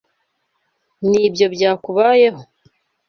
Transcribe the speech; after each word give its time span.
Nibyo 1.09 1.45
byakubayeho? 1.55 2.41